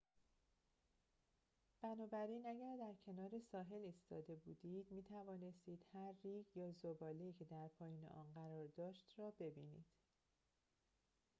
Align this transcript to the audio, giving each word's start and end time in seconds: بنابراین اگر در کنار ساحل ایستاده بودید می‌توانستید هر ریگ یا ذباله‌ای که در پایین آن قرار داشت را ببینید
بنابراین 1.81 2.45
اگر 2.45 2.77
در 2.79 2.93
کنار 3.05 3.39
ساحل 3.51 3.81
ایستاده 3.85 4.35
بودید 4.35 4.87
می‌توانستید 4.91 5.85
هر 5.93 6.13
ریگ 6.23 6.45
یا 6.55 6.71
ذباله‌ای 6.71 7.33
که 7.33 7.45
در 7.45 7.67
پایین 7.67 8.05
آن 8.05 8.31
قرار 8.35 8.67
داشت 8.77 9.13
را 9.19 9.31
ببینید 9.39 9.85